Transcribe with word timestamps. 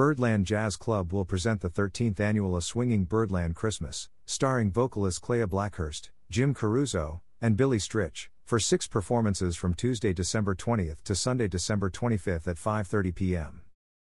Birdland 0.00 0.46
Jazz 0.46 0.76
Club 0.76 1.12
will 1.12 1.26
present 1.26 1.60
the 1.60 1.68
13th 1.68 2.18
annual 2.20 2.56
A 2.56 2.62
Swinging 2.62 3.04
Birdland 3.04 3.54
Christmas, 3.54 4.08
starring 4.24 4.70
vocalists 4.70 5.18
Clea 5.18 5.44
Blackhurst, 5.44 6.08
Jim 6.30 6.54
Caruso, 6.54 7.20
and 7.42 7.54
Billy 7.54 7.76
Stritch, 7.76 8.28
for 8.46 8.58
six 8.58 8.86
performances 8.86 9.56
from 9.56 9.74
Tuesday, 9.74 10.14
December 10.14 10.54
20th 10.54 11.02
to 11.04 11.14
Sunday, 11.14 11.48
December 11.48 11.90
25th 11.90 12.48
at 12.48 12.56
5:30 12.56 13.14
p.m. 13.14 13.60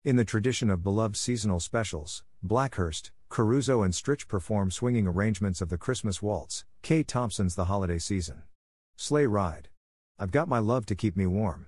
In 0.06 0.16
the 0.16 0.24
tradition 0.24 0.70
of 0.70 0.84
beloved 0.84 1.18
seasonal 1.18 1.60
specials, 1.60 2.24
Blackhurst, 2.44 3.10
Caruso, 3.30 3.82
and 3.82 3.96
Stritch 3.96 4.28
perform 4.28 4.70
swinging 4.70 5.08
arrangements 5.08 5.60
of 5.60 5.70
the 5.70 5.80
Christmas 5.80 6.22
Waltz, 6.22 6.66
Kay 6.84 7.02
Thompson's 7.02 7.56
The 7.56 7.66
Holiday 7.66 7.98
Season, 7.98 8.44
Sleigh 8.96 9.26
Ride, 9.26 9.70
I've 10.20 10.30
Got 10.30 10.48
My 10.48 10.60
Love 10.60 10.86
to 10.86 10.94
Keep 10.94 11.18
Me 11.18 11.26
Warm, 11.26 11.66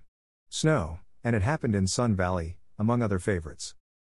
Snow, 0.47 0.99
and 1.23 1.35
It 1.35 1.41
Happened 1.41 1.73
in 1.73 1.87
Sun 1.87 2.15
Valley, 2.15 2.59
among 2.77 3.01
other 3.01 3.17
favorites. 3.17 3.73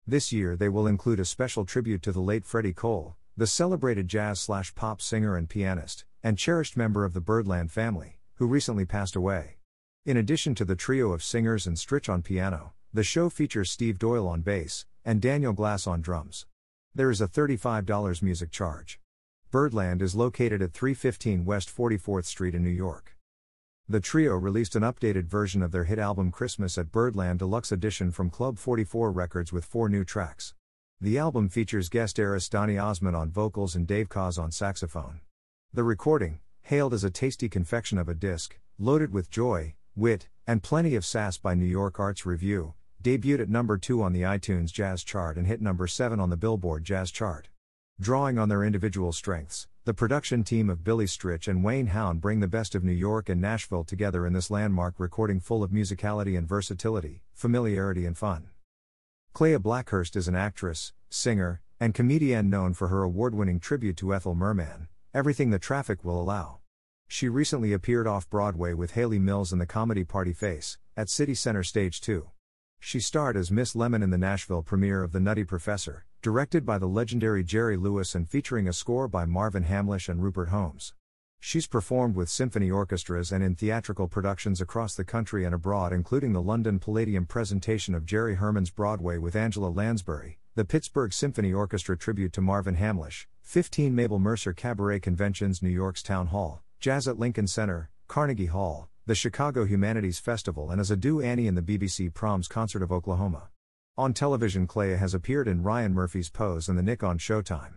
This 0.07 0.31
year 0.31 0.55
they 0.55 0.69
will 0.69 0.85
include 0.85 1.19
a 1.19 1.25
special 1.25 1.65
tribute 1.65 2.03
to 2.03 2.11
the 2.11 2.21
late 2.21 2.45
Freddie 2.45 2.73
Cole, 2.73 3.15
the 3.35 3.47
celebrated 3.47 4.07
jazz 4.07 4.39
slash 4.39 4.75
pop 4.75 5.01
singer 5.01 5.35
and 5.35 5.49
pianist, 5.49 6.05
and 6.21 6.37
cherished 6.37 6.77
member 6.77 7.03
of 7.03 7.13
the 7.13 7.21
Birdland 7.21 7.71
family, 7.71 8.19
who 8.35 8.45
recently 8.45 8.85
passed 8.85 9.15
away. 9.15 9.57
In 10.05 10.15
addition 10.15 10.53
to 10.55 10.65
the 10.65 10.75
trio 10.75 11.11
of 11.11 11.23
singers 11.23 11.65
and 11.65 11.75
Stritch 11.75 12.07
on 12.07 12.21
piano, 12.21 12.73
the 12.93 13.03
show 13.03 13.31
features 13.31 13.71
Steve 13.71 13.97
Doyle 13.97 14.27
on 14.27 14.41
bass, 14.41 14.85
and 15.03 15.19
Daniel 15.19 15.53
Glass 15.53 15.87
on 15.87 16.01
drums. 16.01 16.45
There 16.93 17.09
is 17.09 17.19
a 17.19 17.27
$35 17.27 18.21
music 18.21 18.51
charge. 18.51 18.99
Birdland 19.49 20.03
is 20.03 20.13
located 20.13 20.61
at 20.61 20.73
315 20.73 21.45
West 21.45 21.75
44th 21.75 22.25
Street 22.25 22.53
in 22.53 22.63
New 22.63 22.69
York. 22.69 23.14
The 23.87 23.99
trio 23.99 24.33
released 24.33 24.75
an 24.75 24.81
updated 24.81 25.25
version 25.25 25.61
of 25.61 25.71
their 25.71 25.83
hit 25.83 25.99
album 25.99 26.31
Christmas 26.31 26.75
at 26.75 26.91
Birdland 26.91 27.37
Deluxe 27.37 27.71
Edition 27.71 28.09
from 28.09 28.31
Club 28.31 28.57
44 28.57 29.11
Records 29.11 29.53
with 29.53 29.63
four 29.63 29.89
new 29.89 30.03
tracks. 30.03 30.55
The 30.99 31.19
album 31.19 31.49
features 31.49 31.87
guest 31.87 32.19
artist 32.19 32.51
Donny 32.51 32.79
Osmond 32.79 33.15
on 33.15 33.29
vocals 33.29 33.75
and 33.75 33.85
Dave 33.85 34.09
Koz 34.09 34.39
on 34.39 34.49
saxophone. 34.49 35.19
The 35.71 35.83
recording, 35.83 36.39
hailed 36.63 36.95
as 36.95 37.03
a 37.03 37.11
tasty 37.11 37.47
confection 37.47 37.99
of 37.99 38.09
a 38.09 38.15
disc, 38.15 38.57
loaded 38.79 39.13
with 39.13 39.29
joy, 39.29 39.75
wit, 39.95 40.29
and 40.47 40.63
plenty 40.63 40.95
of 40.95 41.05
sass 41.05 41.37
by 41.37 41.53
New 41.53 41.67
York 41.67 41.99
Arts 41.99 42.25
Review, 42.25 42.73
debuted 43.03 43.41
at 43.41 43.49
number 43.49 43.77
2 43.77 44.01
on 44.01 44.13
the 44.13 44.23
iTunes 44.23 44.71
Jazz 44.71 45.03
Chart 45.03 45.37
and 45.37 45.45
hit 45.45 45.61
number 45.61 45.85
7 45.85 46.19
on 46.19 46.31
the 46.31 46.37
Billboard 46.37 46.83
Jazz 46.83 47.11
Chart. 47.11 47.49
Drawing 48.01 48.39
on 48.39 48.49
their 48.49 48.63
individual 48.63 49.11
strengths, 49.11 49.67
the 49.85 49.93
production 49.93 50.43
team 50.43 50.67
of 50.67 50.83
Billy 50.83 51.05
Stritch 51.05 51.47
and 51.47 51.63
Wayne 51.63 51.85
Haun 51.85 52.17
bring 52.17 52.39
the 52.39 52.47
best 52.47 52.73
of 52.73 52.83
New 52.83 52.91
York 52.91 53.29
and 53.29 53.39
Nashville 53.39 53.83
together 53.83 54.25
in 54.25 54.33
this 54.33 54.49
landmark 54.49 54.95
recording 54.97 55.39
full 55.39 55.61
of 55.61 55.69
musicality 55.69 56.35
and 56.35 56.47
versatility, 56.47 57.21
familiarity 57.35 58.07
and 58.07 58.17
fun. 58.17 58.47
Clea 59.33 59.57
Blackhurst 59.57 60.15
is 60.15 60.27
an 60.27 60.33
actress, 60.33 60.91
singer, 61.11 61.61
and 61.79 61.93
comedian 61.93 62.49
known 62.49 62.73
for 62.73 62.87
her 62.87 63.03
award 63.03 63.35
winning 63.35 63.59
tribute 63.59 63.95
to 63.97 64.11
Ethel 64.11 64.33
Merman, 64.33 64.87
Everything 65.13 65.51
the 65.51 65.59
Traffic 65.59 66.03
Will 66.03 66.19
Allow. 66.19 66.61
She 67.07 67.29
recently 67.29 67.71
appeared 67.71 68.07
off 68.07 68.27
Broadway 68.27 68.73
with 68.73 68.93
Hayley 68.93 69.19
Mills 69.19 69.53
in 69.53 69.59
the 69.59 69.67
comedy 69.67 70.03
Party 70.03 70.33
Face, 70.33 70.79
at 70.97 71.09
City 71.09 71.35
Center 71.35 71.61
Stage 71.61 72.01
2. 72.01 72.27
She 72.79 72.99
starred 72.99 73.37
as 73.37 73.51
Miss 73.51 73.75
Lemon 73.75 74.01
in 74.01 74.09
the 74.09 74.17
Nashville 74.17 74.63
premiere 74.63 75.03
of 75.03 75.11
The 75.11 75.19
Nutty 75.19 75.43
Professor, 75.43 76.05
directed 76.25 76.65
by 76.65 76.79
the 76.79 76.87
legendary 76.87 77.43
Jerry 77.43 77.77
Lewis 77.77 78.15
and 78.15 78.27
featuring 78.27 78.67
a 78.67 78.73
score 78.73 79.07
by 79.07 79.25
Marvin 79.25 79.65
Hamlisch 79.65 80.09
and 80.09 80.23
Rupert 80.23 80.49
Holmes. 80.49 80.95
She's 81.39 81.67
performed 81.67 82.15
with 82.15 82.29
symphony 82.29 82.71
orchestras 82.71 83.31
and 83.31 83.43
in 83.43 83.53
theatrical 83.53 84.07
productions 84.07 84.59
across 84.59 84.95
the 84.95 85.03
country 85.03 85.45
and 85.45 85.53
abroad, 85.53 85.93
including 85.93 86.33
the 86.33 86.41
London 86.41 86.79
Palladium 86.79 87.27
presentation 87.27 87.93
of 87.93 88.07
Jerry 88.07 88.33
Herman's 88.33 88.71
Broadway 88.71 89.19
with 89.19 89.35
Angela 89.35 89.67
Lansbury, 89.67 90.39
the 90.55 90.65
Pittsburgh 90.65 91.13
Symphony 91.13 91.53
Orchestra 91.53 91.95
tribute 91.95 92.33
to 92.33 92.41
Marvin 92.41 92.77
Hamlisch, 92.77 93.27
15 93.43 93.93
Mabel 93.93 94.17
Mercer 94.17 94.51
Cabaret 94.51 95.01
Conventions, 95.01 95.61
New 95.61 95.69
York's 95.69 96.01
Town 96.01 96.25
Hall, 96.25 96.63
Jazz 96.79 97.07
at 97.07 97.19
Lincoln 97.19 97.45
Center, 97.45 97.91
Carnegie 98.07 98.47
Hall, 98.47 98.89
the 99.05 99.13
Chicago 99.13 99.63
Humanities 99.65 100.17
Festival, 100.17 100.71
and 100.71 100.81
as 100.81 100.89
Ado 100.89 101.21
Annie 101.21 101.45
in 101.45 101.53
the 101.53 101.61
BBC 101.61 102.11
Proms 102.11 102.47
Concert 102.47 102.81
of 102.81 102.91
Oklahoma. 102.91 103.49
On 103.97 104.13
television, 104.13 104.67
Clea 104.67 104.97
has 104.97 105.13
appeared 105.13 105.47
in 105.47 105.63
Ryan 105.63 105.93
Murphy's 105.93 106.29
Pose 106.29 106.67
and 106.67 106.77
The 106.77 106.83
Knick 106.83 107.01
on 107.01 107.17
Showtime. 107.17 107.75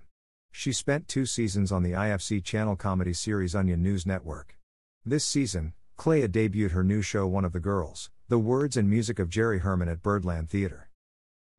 She 0.50 0.72
spent 0.72 1.06
two 1.06 1.24
seasons 1.24 1.70
on 1.70 1.84
the 1.84 1.92
IFC 1.92 2.42
channel 2.42 2.74
comedy 2.74 3.12
series 3.12 3.54
Onion 3.54 3.84
News 3.84 4.04
Network. 4.04 4.58
This 5.06 5.24
season, 5.24 5.74
Clea 5.96 6.26
debuted 6.26 6.72
her 6.72 6.82
new 6.82 7.02
show 7.02 7.28
One 7.28 7.44
of 7.44 7.52
the 7.52 7.60
Girls, 7.60 8.10
the 8.26 8.38
words 8.40 8.76
and 8.76 8.90
music 8.90 9.20
of 9.20 9.30
Jerry 9.30 9.60
Herman 9.60 9.88
at 9.88 10.02
Birdland 10.02 10.50
Theater. 10.50 10.90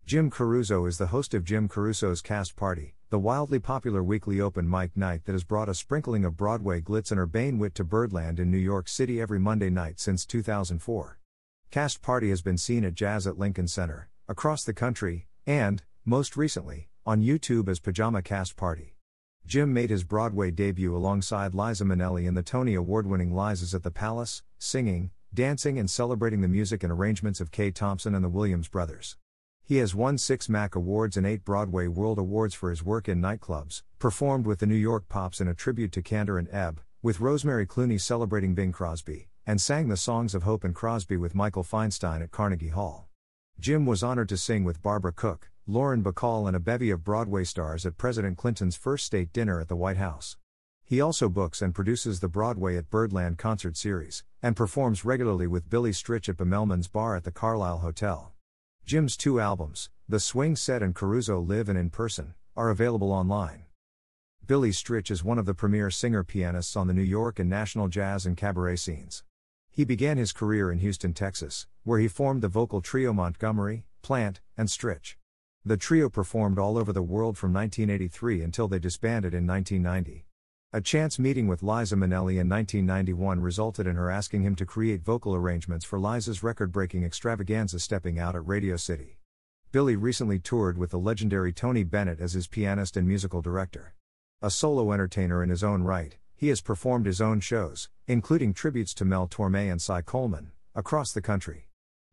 Jim 0.05 0.29
Caruso 0.29 0.85
is 0.85 0.97
the 0.97 1.07
host 1.07 1.33
of 1.33 1.45
Jim 1.45 1.69
Caruso's 1.69 2.21
Cast 2.21 2.57
Party, 2.57 2.95
the 3.11 3.17
wildly 3.17 3.59
popular 3.59 4.03
weekly 4.03 4.41
open 4.41 4.69
mic 4.69 4.97
night 4.97 5.23
that 5.23 5.31
has 5.31 5.45
brought 5.45 5.69
a 5.69 5.73
sprinkling 5.73 6.25
of 6.25 6.35
Broadway 6.35 6.81
glitz 6.81 7.11
and 7.11 7.19
urbane 7.21 7.59
wit 7.59 7.75
to 7.75 7.85
Birdland 7.85 8.41
in 8.41 8.51
New 8.51 8.57
York 8.57 8.89
City 8.89 9.21
every 9.21 9.39
Monday 9.39 9.69
night 9.69 10.01
since 10.01 10.25
2004. 10.25 11.17
Cast 11.71 12.01
Party 12.01 12.29
has 12.29 12.41
been 12.41 12.57
seen 12.57 12.83
at 12.83 12.95
Jazz 12.95 13.25
at 13.25 13.37
Lincoln 13.37 13.67
Center, 13.67 14.08
across 14.29 14.63
the 14.63 14.73
country, 14.75 15.25
and, 15.47 15.81
most 16.05 16.37
recently, 16.37 16.87
on 17.03 17.23
YouTube 17.23 17.67
as 17.67 17.79
Pajama 17.79 18.21
Cast 18.21 18.55
Party. 18.55 18.95
Jim 19.47 19.73
made 19.73 19.89
his 19.89 20.03
Broadway 20.03 20.51
debut 20.51 20.95
alongside 20.95 21.55
Liza 21.55 21.83
Minnelli 21.83 22.27
in 22.27 22.35
the 22.35 22.43
Tony 22.43 22.75
Award 22.75 23.07
winning 23.07 23.33
Liza's 23.33 23.73
at 23.73 23.81
the 23.81 23.89
Palace, 23.89 24.43
singing, 24.59 25.09
dancing, 25.33 25.79
and 25.79 25.89
celebrating 25.89 26.41
the 26.41 26.47
music 26.47 26.83
and 26.83 26.93
arrangements 26.93 27.41
of 27.41 27.49
Kay 27.49 27.71
Thompson 27.71 28.13
and 28.13 28.23
the 28.23 28.29
Williams 28.29 28.67
brothers. 28.67 29.17
He 29.63 29.77
has 29.77 29.95
won 29.95 30.19
six 30.19 30.47
MAC 30.47 30.75
Awards 30.75 31.17
and 31.17 31.25
eight 31.25 31.43
Broadway 31.43 31.87
World 31.87 32.19
Awards 32.19 32.53
for 32.53 32.69
his 32.69 32.85
work 32.85 33.09
in 33.09 33.19
nightclubs, 33.19 33.81
performed 33.97 34.45
with 34.45 34.59
the 34.59 34.67
New 34.67 34.75
York 34.75 35.09
Pops 35.09 35.41
in 35.41 35.47
a 35.47 35.55
tribute 35.55 35.91
to 35.93 36.03
Kander 36.03 36.37
and 36.37 36.49
Ebb, 36.51 36.81
with 37.01 37.19
Rosemary 37.19 37.65
Clooney 37.65 37.99
celebrating 37.99 38.53
Bing 38.53 38.71
Crosby, 38.71 39.29
and 39.47 39.59
sang 39.59 39.87
the 39.87 39.97
songs 39.97 40.35
of 40.35 40.43
Hope 40.43 40.63
and 40.63 40.75
Crosby 40.75 41.17
with 41.17 41.33
Michael 41.33 41.63
Feinstein 41.63 42.21
at 42.21 42.29
Carnegie 42.29 42.69
Hall. 42.69 43.08
Jim 43.59 43.85
was 43.85 44.01
honored 44.01 44.29
to 44.29 44.37
sing 44.37 44.63
with 44.63 44.81
Barbara 44.81 45.11
Cook, 45.11 45.49
Lauren 45.67 46.01
Bacall, 46.01 46.47
and 46.47 46.55
a 46.55 46.61
bevy 46.61 46.91
of 46.91 47.03
Broadway 47.03 47.43
stars 47.43 47.85
at 47.85 47.97
President 47.97 48.37
Clinton's 48.37 48.77
first 48.77 49.05
state 49.05 49.33
dinner 49.33 49.59
at 49.59 49.67
the 49.67 49.75
White 49.75 49.97
House. 49.97 50.37
He 50.85 51.01
also 51.01 51.27
books 51.27 51.61
and 51.61 51.75
produces 51.75 52.21
the 52.21 52.29
Broadway 52.29 52.77
at 52.77 52.89
Birdland 52.89 53.37
concert 53.37 53.75
series, 53.75 54.23
and 54.41 54.55
performs 54.55 55.03
regularly 55.03 55.45
with 55.45 55.69
Billy 55.69 55.91
Stritch 55.91 56.29
at 56.29 56.37
Bemelmans 56.37 56.89
Bar 56.89 57.17
at 57.17 57.25
the 57.25 57.33
Carlyle 57.33 57.79
Hotel. 57.79 58.31
Jim's 58.85 59.17
two 59.17 59.41
albums, 59.41 59.89
The 60.07 60.21
Swing 60.21 60.55
Set 60.55 60.81
and 60.81 60.95
Caruso 60.95 61.41
Live 61.41 61.67
and 61.67 61.77
In 61.77 61.89
Person, 61.89 62.35
are 62.55 62.69
available 62.69 63.11
online. 63.11 63.65
Billy 64.47 64.71
Stritch 64.71 65.11
is 65.11 65.21
one 65.21 65.37
of 65.37 65.45
the 65.45 65.53
premier 65.53 65.91
singer 65.91 66.23
pianists 66.23 66.77
on 66.77 66.87
the 66.87 66.93
New 66.93 67.01
York 67.01 67.39
and 67.39 67.49
national 67.49 67.89
jazz 67.89 68.25
and 68.25 68.37
cabaret 68.37 68.77
scenes. 68.77 69.23
He 69.79 69.85
began 69.85 70.17
his 70.17 70.33
career 70.33 70.73
in 70.73 70.79
Houston, 70.79 71.13
Texas, 71.13 71.65
where 71.85 71.99
he 71.99 72.09
formed 72.09 72.41
the 72.41 72.49
vocal 72.49 72.81
trio 72.81 73.13
Montgomery, 73.13 73.85
Plant, 74.01 74.41
and 74.57 74.67
Stritch. 74.67 75.15
The 75.63 75.77
trio 75.77 76.09
performed 76.09 76.59
all 76.59 76.77
over 76.77 76.91
the 76.91 77.01
world 77.01 77.37
from 77.37 77.53
1983 77.53 78.41
until 78.41 78.67
they 78.67 78.77
disbanded 78.77 79.33
in 79.33 79.47
1990. 79.47 80.25
A 80.73 80.81
chance 80.81 81.17
meeting 81.17 81.47
with 81.47 81.63
Liza 81.63 81.95
Minnelli 81.95 82.41
in 82.41 82.49
1991 82.49 83.39
resulted 83.39 83.87
in 83.87 83.95
her 83.95 84.11
asking 84.11 84.41
him 84.41 84.53
to 84.55 84.65
create 84.65 85.01
vocal 85.01 85.33
arrangements 85.33 85.85
for 85.85 85.97
Liza's 85.97 86.43
record 86.43 86.73
breaking 86.73 87.05
extravaganza 87.05 87.79
Stepping 87.79 88.19
Out 88.19 88.35
at 88.35 88.45
Radio 88.45 88.75
City. 88.75 89.17
Billy 89.71 89.95
recently 89.95 90.39
toured 90.39 90.77
with 90.77 90.89
the 90.89 90.99
legendary 90.99 91.53
Tony 91.53 91.85
Bennett 91.85 92.19
as 92.19 92.33
his 92.33 92.47
pianist 92.47 92.97
and 92.97 93.07
musical 93.07 93.41
director. 93.41 93.93
A 94.41 94.51
solo 94.51 94.91
entertainer 94.91 95.41
in 95.41 95.49
his 95.49 95.63
own 95.63 95.83
right, 95.83 96.17
he 96.39 96.47
has 96.47 96.61
performed 96.61 97.05
his 97.05 97.19
own 97.19 97.41
shows, 97.41 97.89
including 98.07 98.53
tributes 98.53 98.93
to 98.93 99.03
Mel 99.03 99.27
Torme 99.27 99.69
and 99.69 99.81
Cy 99.81 100.01
Coleman, 100.01 100.53
across 100.73 101.11
the 101.11 101.21
country. 101.21 101.67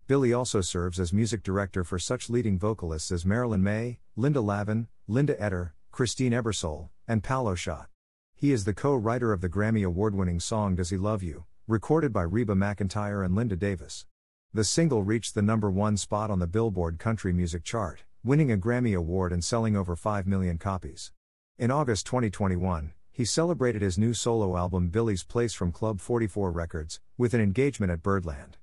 Billy 0.08 0.32
also 0.32 0.60
serves 0.60 0.98
as 0.98 1.12
music 1.12 1.44
director 1.44 1.84
for 1.84 1.96
such 2.00 2.28
leading 2.28 2.58
vocalists 2.58 3.12
as 3.12 3.24
Marilyn 3.24 3.62
Maye, 3.62 4.00
Linda 4.16 4.40
Lavin, 4.40 4.88
Linda 5.06 5.40
Eder, 5.40 5.74
Christine 5.92 6.32
Ebersole, 6.32 6.88
and 7.06 7.22
Paulo 7.22 7.54
Szot. 7.54 7.86
He 8.34 8.50
is 8.50 8.64
the 8.64 8.74
co 8.74 8.96
writer 8.96 9.32
of 9.32 9.42
the 9.42 9.48
Grammy 9.48 9.86
Award 9.86 10.16
winning 10.16 10.40
song 10.40 10.74
Does 10.74 10.90
He 10.90 10.96
Love 10.96 11.22
You, 11.22 11.44
recorded 11.68 12.12
by 12.12 12.22
Reba 12.22 12.54
McEntire 12.54 13.24
and 13.24 13.36
Linda 13.36 13.54
Davis. 13.54 14.06
The 14.52 14.64
single 14.64 15.04
reached 15.04 15.36
the 15.36 15.42
number 15.42 15.70
one 15.70 15.96
spot 15.96 16.32
on 16.32 16.40
the 16.40 16.48
Billboard 16.48 16.98
Country 16.98 17.32
Music 17.32 17.62
Chart, 17.62 18.02
winning 18.24 18.50
a 18.50 18.56
Grammy 18.56 18.96
Award 18.96 19.32
and 19.32 19.44
selling 19.44 19.76
over 19.76 19.94
5 19.94 20.26
million 20.26 20.58
copies. 20.58 21.12
In 21.58 21.70
August 21.70 22.06
2021, 22.06 22.92
he 23.16 23.24
celebrated 23.24 23.80
his 23.80 23.96
new 23.96 24.12
solo 24.12 24.58
album 24.58 24.88
Billy's 24.88 25.24
Place 25.24 25.54
from 25.54 25.72
Club 25.72 26.00
44 26.00 26.50
Records, 26.50 27.00
with 27.16 27.32
an 27.32 27.40
engagement 27.40 27.90
at 27.90 28.02
Birdland. 28.02 28.58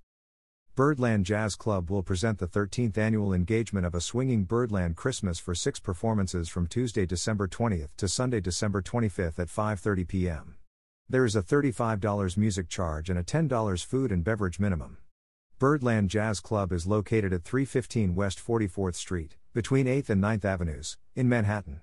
Birdland 0.75 1.25
Jazz 1.25 1.55
Club 1.55 1.89
will 1.89 2.03
present 2.03 2.37
the 2.37 2.45
13th 2.45 2.95
annual 2.95 3.33
engagement 3.33 3.83
of 3.83 3.95
a 3.95 3.99
swinging 3.99 4.43
Birdland 4.43 4.95
Christmas 4.95 5.39
for 5.39 5.55
six 5.55 5.79
performances 5.79 6.49
from 6.49 6.67
Tuesday, 6.67 7.07
December 7.07 7.47
20th 7.47 7.89
to 7.97 8.07
Sunday, 8.07 8.39
December 8.39 8.83
25th 8.83 9.39
at 9.39 9.47
5:30 9.47 10.07
p.m. 10.07 10.55
There 11.09 11.25
is 11.25 11.35
a 11.35 11.41
$35 11.41 12.37
music 12.37 12.69
charge 12.69 13.09
and 13.09 13.17
a 13.17 13.23
$10 13.23 13.83
food 13.83 14.11
and 14.11 14.23
beverage 14.23 14.59
minimum. 14.59 14.97
Birdland 15.57 16.11
Jazz 16.11 16.39
Club 16.39 16.71
is 16.71 16.85
located 16.85 17.33
at 17.33 17.43
315 17.43 18.13
West 18.13 18.39
44th 18.39 18.93
Street, 18.93 19.35
between 19.51 19.87
8th 19.87 20.11
and 20.11 20.21
9th 20.21 20.45
Avenues, 20.45 20.97
in 21.15 21.27
Manhattan. 21.27 21.81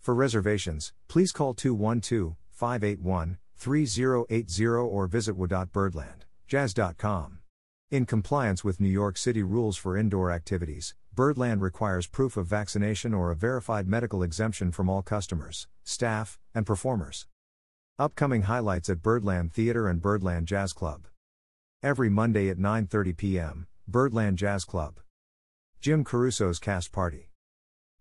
For 0.00 0.14
reservations, 0.14 0.92
please 1.08 1.30
call 1.30 1.52
212 1.52 2.34
581 2.50 3.36
3080 3.56 4.66
or 4.66 5.06
visit 5.06 5.36
wa.birdlandjazz.com. 5.36 7.38
In 7.90 8.06
compliance 8.06 8.64
with 8.64 8.80
New 8.80 8.88
York 8.88 9.18
City 9.18 9.42
rules 9.42 9.76
for 9.76 9.98
indoor 9.98 10.30
activities, 10.30 10.94
Birdland 11.14 11.60
requires 11.60 12.06
proof 12.06 12.38
of 12.38 12.46
vaccination 12.46 13.12
or 13.12 13.30
a 13.30 13.36
verified 13.36 13.86
medical 13.86 14.22
exemption 14.22 14.72
from 14.72 14.88
all 14.88 15.02
customers, 15.02 15.68
staff, 15.84 16.38
and 16.54 16.64
performers. 16.64 17.26
Upcoming 17.98 18.42
highlights 18.42 18.88
at 18.88 19.02
Birdland 19.02 19.52
Theater 19.52 19.86
and 19.86 20.00
Birdland 20.00 20.46
Jazz 20.46 20.72
Club. 20.72 21.08
Every 21.82 22.08
Monday 22.08 22.48
at 22.48 22.56
9:30 22.56 23.16
p.m., 23.16 23.66
Birdland 23.86 24.38
Jazz 24.38 24.64
Club. 24.64 25.00
Jim 25.80 26.04
Caruso's 26.04 26.58
Cast 26.58 26.90
Party. 26.90 27.28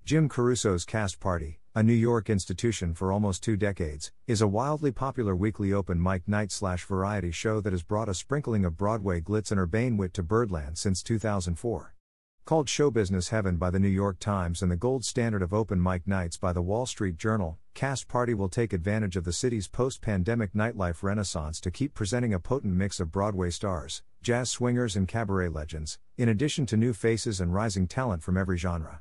Jim 0.06 0.30
Caruso's 0.30 0.86
Cast 0.86 1.20
Party, 1.20 1.60
a 1.80 1.84
New 1.84 1.94
York 1.94 2.30
institution 2.30 2.94
for 2.94 3.10
almost 3.10 3.42
two 3.42 3.56
decades, 3.56 4.12
is 4.28 4.42
a 4.42 4.48
wildly 4.50 4.92
popular 4.92 5.34
weekly 5.34 5.72
open 5.72 6.04
mic 6.04 6.28
night 6.28 6.52
slash 6.52 6.84
variety 6.84 7.32
show 7.32 7.62
that 7.62 7.72
has 7.72 7.84
brought 7.84 8.10
a 8.10 8.14
sprinkling 8.14 8.66
of 8.66 8.76
Broadway 8.76 9.22
glitz 9.22 9.50
and 9.50 9.62
urbane 9.62 9.96
wit 9.96 10.14
to 10.16 10.22
Birdland 10.22 10.78
since 10.78 11.02
2004. 11.02 11.96
Called 12.44 12.68
Show 12.68 12.92
Business 12.92 13.30
Heaven 13.30 13.56
by 13.56 13.70
the 13.70 13.80
New 13.80 13.88
York 13.88 14.20
Times 14.20 14.62
and 14.62 14.70
the 14.70 14.76
gold 14.76 15.06
standard 15.06 15.42
of 15.42 15.54
open 15.54 15.82
mic 15.82 16.06
nights 16.06 16.36
by 16.36 16.52
the 16.52 16.62
Wall 16.62 16.86
Street 16.86 17.16
Journal, 17.16 17.58
Cast 17.74 18.10
Party 18.10 18.34
will 18.34 18.50
take 18.50 18.74
advantage 18.74 19.16
of 19.16 19.24
the 19.24 19.32
city's 19.32 19.70
post 19.70 20.02
pandemic 20.02 20.52
nightlife 20.52 21.02
renaissance 21.02 21.62
to 21.62 21.72
keep 21.72 21.94
presenting 21.94 22.34
a 22.34 22.42
potent 22.42 22.74
mix 22.74 23.00
of 23.00 23.10
Broadway 23.10 23.52
stars, 23.52 24.04
jazz 24.22 24.50
swingers, 24.50 24.98
and 24.98 25.08
cabaret 25.08 25.48
legends, 25.48 25.98
in 26.18 26.28
addition 26.28 26.66
to 26.66 26.76
new 26.76 26.92
faces 26.92 27.40
and 27.40 27.54
rising 27.54 27.88
talent 27.88 28.22
from 28.22 28.36
every 28.36 28.58
genre. 28.58 29.00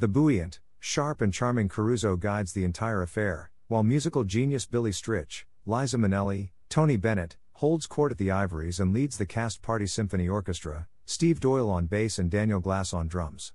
The 0.00 0.08
buoyant, 0.08 0.58
sharp, 0.86 1.20
and 1.20 1.34
charming 1.34 1.68
Caruso 1.68 2.16
guides 2.16 2.52
the 2.52 2.64
entire 2.64 3.02
affair, 3.02 3.50
while 3.66 3.82
musical 3.82 4.22
genius 4.22 4.66
Billy 4.66 4.92
Stritch, 4.92 5.44
Liza 5.66 5.98
Minnelli, 5.98 6.50
Tony 6.68 6.96
Bennett, 6.96 7.36
holds 7.54 7.88
court 7.88 8.12
at 8.12 8.18
the 8.18 8.30
Ivories 8.30 8.78
and 8.78 8.94
leads 8.94 9.18
the 9.18 9.26
Cast 9.26 9.62
Party 9.62 9.86
Symphony 9.86 10.28
Orchestra, 10.28 10.86
Steve 11.04 11.40
Doyle 11.40 11.68
on 11.68 11.86
bass 11.86 12.18
and 12.18 12.30
Daniel 12.30 12.60
Glass 12.60 12.94
on 12.94 13.08
drums. 13.08 13.52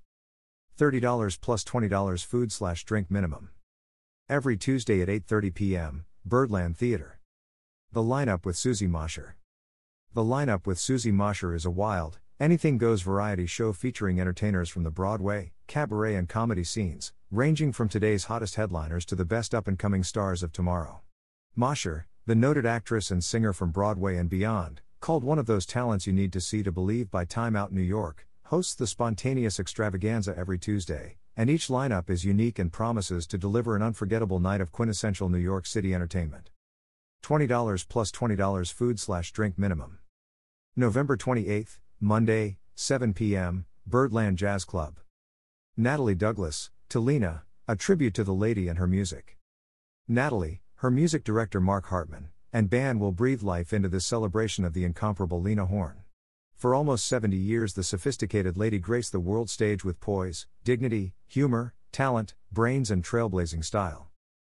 $30 0.78 1.40
plus 1.40 1.64
$20 1.64 2.24
food 2.24 2.52
slash 2.52 2.84
drink 2.84 3.10
minimum. 3.10 3.48
Every 4.28 4.56
Tuesday 4.56 5.00
at 5.00 5.08
8.30 5.08 5.54
p.m., 5.54 6.04
Birdland 6.26 6.76
Theater. 6.76 7.18
The 7.92 8.02
lineup 8.02 8.44
with 8.44 8.56
Susie 8.56 8.86
Mosher. 8.86 9.36
The 10.12 10.22
lineup 10.22 10.66
with 10.66 10.78
Susie 10.78 11.12
Mosher 11.12 11.54
is 11.54 11.64
a 11.64 11.70
wild, 11.70 12.18
anything 12.42 12.76
goes 12.76 13.02
variety 13.02 13.46
show 13.46 13.72
featuring 13.72 14.20
entertainers 14.20 14.68
from 14.68 14.82
the 14.82 14.90
Broadway, 14.90 15.52
cabaret, 15.68 16.16
and 16.16 16.28
comedy 16.28 16.64
scenes, 16.64 17.12
ranging 17.30 17.70
from 17.72 17.88
today's 17.88 18.24
hottest 18.24 18.56
headliners 18.56 19.04
to 19.04 19.14
the 19.14 19.24
best 19.24 19.54
up 19.54 19.68
and 19.68 19.78
coming 19.78 20.02
stars 20.02 20.42
of 20.42 20.52
tomorrow. 20.52 21.02
Mosher, 21.54 22.08
the 22.26 22.34
noted 22.34 22.66
actress 22.66 23.12
and 23.12 23.22
singer 23.22 23.52
from 23.52 23.70
Broadway 23.70 24.16
and 24.16 24.28
beyond, 24.28 24.80
called 24.98 25.22
one 25.22 25.38
of 25.38 25.46
those 25.46 25.64
talents 25.64 26.04
you 26.04 26.12
need 26.12 26.32
to 26.32 26.40
see 26.40 26.64
to 26.64 26.72
believe 26.72 27.12
by 27.12 27.24
Time 27.24 27.54
Out 27.54 27.72
New 27.72 27.80
York, 27.80 28.26
hosts 28.46 28.74
the 28.74 28.88
spontaneous 28.88 29.60
extravaganza 29.60 30.34
every 30.36 30.58
Tuesday, 30.58 31.18
and 31.36 31.48
each 31.48 31.68
lineup 31.68 32.10
is 32.10 32.24
unique 32.24 32.58
and 32.58 32.72
promises 32.72 33.24
to 33.28 33.38
deliver 33.38 33.76
an 33.76 33.82
unforgettable 33.82 34.40
night 34.40 34.60
of 34.60 34.72
quintessential 34.72 35.28
New 35.28 35.38
York 35.38 35.64
City 35.64 35.94
entertainment. 35.94 36.50
$20 37.22 37.88
plus 37.88 38.10
$20 38.10 38.72
food 38.72 38.98
slash 38.98 39.30
drink 39.30 39.56
minimum. 39.56 40.00
November 40.74 41.16
28th, 41.16 41.78
Monday, 42.04 42.58
7 42.74 43.14
p.m., 43.14 43.64
Birdland 43.86 44.36
Jazz 44.36 44.64
Club. 44.64 44.98
Natalie 45.76 46.16
Douglas, 46.16 46.72
Talina, 46.90 47.42
a 47.68 47.76
tribute 47.76 48.12
to 48.14 48.24
the 48.24 48.34
lady 48.34 48.66
and 48.66 48.76
her 48.76 48.88
music. 48.88 49.38
Natalie, 50.08 50.62
her 50.78 50.90
music 50.90 51.22
director 51.22 51.60
Mark 51.60 51.86
Hartman, 51.86 52.30
and 52.52 52.68
band 52.68 52.98
will 52.98 53.12
breathe 53.12 53.44
life 53.44 53.72
into 53.72 53.88
this 53.88 54.04
celebration 54.04 54.64
of 54.64 54.74
the 54.74 54.82
incomparable 54.82 55.40
Lena 55.40 55.66
Horne. 55.66 56.02
For 56.56 56.74
almost 56.74 57.06
70 57.06 57.36
years, 57.36 57.74
the 57.74 57.84
sophisticated 57.84 58.56
lady 58.56 58.80
graced 58.80 59.12
the 59.12 59.20
world 59.20 59.48
stage 59.48 59.84
with 59.84 60.00
poise, 60.00 60.48
dignity, 60.64 61.14
humor, 61.28 61.72
talent, 61.92 62.34
brains, 62.50 62.90
and 62.90 63.04
trailblazing 63.04 63.64
style. 63.64 64.08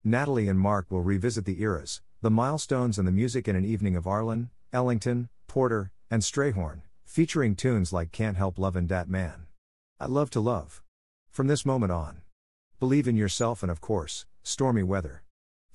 Natalie 0.05 0.49
and 0.49 0.61
Mark 0.61 0.91
will 0.91 1.01
revisit 1.01 1.47
the 1.47 1.63
eras, 1.63 2.03
the 2.21 2.31
milestones, 2.31 2.99
and 2.99 3.09
the 3.09 3.13
music 3.13 3.49
in 3.49 3.57
an 3.57 3.65
evening 3.65 3.97
of 3.97 4.07
Arlen, 4.07 4.51
Ellington, 4.71 5.31
Porter, 5.47 5.93
and 6.11 6.21
Strayhorn, 6.21 6.83
featuring 7.09 7.57
tunes 7.57 7.91
like 7.91 8.13
Can't 8.13 8.37
Help 8.37 8.59
Lovin' 8.59 8.87
Dat 8.87 9.09
Man. 9.09 9.47
I 9.99 10.05
Love 10.05 10.29
to 10.29 10.41
Love. 10.41 10.83
From 11.31 11.47
this 11.47 11.65
moment 11.65 11.91
on. 11.91 12.21
Believe 12.79 13.09
in 13.09 13.17
yourself 13.17 13.63
and, 13.63 13.73
of 13.73 13.81
course, 13.81 14.27
stormy 14.43 14.83
weather. 14.83 15.23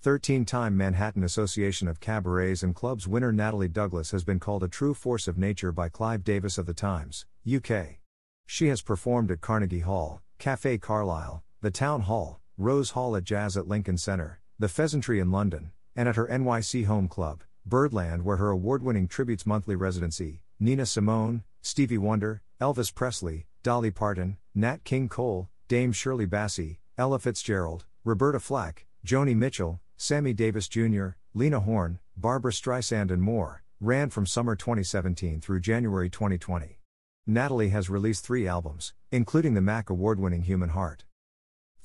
13 0.02 0.46
time 0.46 0.78
Manhattan 0.78 1.24
Association 1.24 1.88
of 1.88 2.00
Cabarets 2.00 2.62
and 2.62 2.76
Clubs 2.76 3.08
winner 3.08 3.32
Natalie 3.32 3.68
Douglas 3.68 4.12
has 4.12 4.24
been 4.24 4.40
called 4.40 4.62
a 4.62 4.68
true 4.68 4.94
force 4.94 5.28
of 5.28 5.40
nature 5.40 5.72
by 5.72 5.90
Clive 5.90 6.24
Davis 6.24 6.60
of 6.60 6.68
The 6.68 6.74
Times, 6.76 7.26
UK. 7.52 7.98
She 8.46 8.68
has 8.68 8.84
performed 8.84 9.32
at 9.32 9.42
Carnegie 9.42 9.80
Hall, 9.80 10.22
Café 10.40 10.80
Carlyle, 10.80 11.44
the 11.62 11.72
Town 11.72 12.02
Hall, 12.02 12.42
Rose 12.60 12.92
Hall 12.92 13.16
at 13.16 13.24
Jazz 13.24 13.58
at 13.58 13.68
Lincoln 13.68 13.98
Center, 13.98 14.40
the 14.60 14.70
Pheasantry 14.70 15.20
in 15.20 15.32
London, 15.32 15.72
and 15.96 16.08
at 16.08 16.16
her 16.16 16.28
NYC 16.28 16.86
home 16.86 17.08
club, 17.08 17.42
Birdland, 17.66 18.24
where 18.24 18.38
her 18.38 18.52
award 18.52 18.84
winning 18.84 19.08
tributes 19.08 19.48
monthly 19.48 19.76
residency, 19.76 20.43
Nina 20.64 20.86
Simone, 20.86 21.44
Stevie 21.62 21.98
Wonder, 21.98 22.42
Elvis 22.62 22.96
Presley, 22.96 23.48
Dolly 23.64 23.92
Parton, 23.92 24.38
Nat 24.56 24.86
King 24.86 25.10
Cole, 25.10 25.50
Dame 25.68 25.92
Shirley 25.92 26.26
Bassey, 26.26 26.78
Ella 26.98 27.20
Fitzgerald, 27.20 27.84
Roberta 28.06 28.40
Flack, 28.40 28.86
Joni 29.06 29.36
Mitchell, 29.36 29.82
Sammy 29.98 30.32
Davis 30.32 30.70
Jr., 30.70 31.18
Lena 31.34 31.60
Horne, 31.60 32.00
Barbra 32.16 32.54
Streisand, 32.54 33.12
and 33.12 33.22
more, 33.22 33.66
ran 33.82 34.10
from 34.10 34.26
summer 34.26 34.56
2017 34.56 35.42
through 35.42 35.60
January 35.60 36.10
2020. 36.10 36.80
Natalie 37.28 37.70
has 37.72 37.90
released 37.90 38.24
three 38.24 38.48
albums, 38.48 38.94
including 39.12 39.56
the 39.56 39.62
MAC 39.62 39.90
award 39.90 40.18
winning 40.18 40.44
Human 40.44 40.70
Heart. 40.70 41.04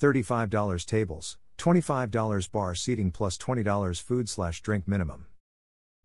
$35 0.01 0.87
tables, 0.87 1.37
$25 1.59 2.53
bar 2.53 2.77
seating 2.77 3.11
plus 3.11 3.37
$20 3.39 4.01
food 4.01 4.29
slash 4.29 4.63
drink 4.63 4.87
minimum. 4.87 5.27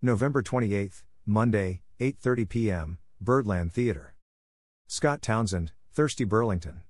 November 0.02 0.42
28th, 0.42 1.04
Monday, 1.28 1.83
8:30 2.00 2.50
p.m., 2.50 2.98
Birdland 3.22 3.72
Theater. 3.72 4.16
Scott 4.88 5.22
Townsend, 5.22 5.74
Thirsty 5.92 6.24
Burlington. 6.24 6.82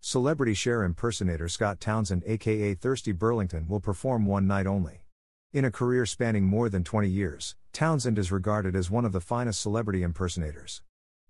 Celebrity 0.00 0.52
Cher 0.52 0.84
impersonator 0.84 1.48
Scott 1.48 1.80
Townsend, 1.80 2.22
aka 2.26 2.74
Thirsty 2.74 3.12
Burlington, 3.12 3.66
will 3.66 3.80
perform 3.80 4.26
one 4.26 4.46
night 4.46 4.66
only. 4.66 5.06
In 5.54 5.64
a 5.64 5.70
career 5.70 6.04
spanning 6.04 6.44
more 6.44 6.68
than 6.68 6.84
20 6.84 7.08
years, 7.08 7.56
Townsend 7.72 8.18
is 8.18 8.30
regarded 8.30 8.76
as 8.76 8.90
one 8.90 9.06
of 9.06 9.12
the 9.12 9.22
finest 9.22 9.62
celebrity 9.62 10.02
impersonators. 10.02 10.82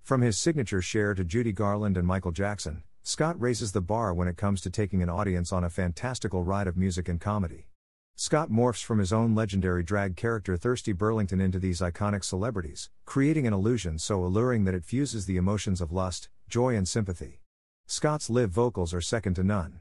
From 0.03 0.21
his 0.21 0.37
signature 0.37 0.83
Cher 0.83 1.15
to 1.15 1.23
Judy 1.23 1.53
Garland 1.53 1.97
and 1.97 2.09
Michael 2.09 2.33
Jackson, 2.33 2.83
Scott 3.05 3.41
raises 3.41 3.71
the 3.71 3.81
bar 3.81 4.13
when 4.13 4.27
it 4.27 4.37
comes 4.37 4.61
to 4.63 4.71
taking 4.71 5.01
an 5.01 5.09
audience 5.09 5.53
on 5.53 5.63
a 5.63 5.71
fantastical 5.71 6.43
ride 6.43 6.67
of 6.67 6.77
music 6.77 7.09
and 7.09 7.21
comedy. 7.21 7.69
Scott 8.19 8.51
morphs 8.51 8.83
from 8.83 8.99
his 8.99 9.13
own 9.13 9.35
legendary 9.35 9.83
drag 9.83 10.17
character 10.17 10.57
Thirsty 10.57 10.93
Burlington 10.93 11.39
into 11.39 11.59
these 11.59 11.83
iconic 11.83 12.25
celebrities, 12.25 12.89
creating 13.05 13.47
an 13.47 13.53
illusion 13.53 13.99
so 13.99 14.25
alluring 14.25 14.65
that 14.65 14.75
it 14.75 14.87
fuses 14.87 15.27
the 15.27 15.37
emotions 15.37 15.83
of 15.83 15.93
lust, 15.93 16.31
joy, 16.49 16.75
and 16.75 16.89
sympathy. 16.89 17.43
Scott's 17.87 18.31
live 18.31 18.49
vocals 18.49 18.95
are 18.95 19.03
second 19.03 19.35
to 19.35 19.45
none. 19.45 19.81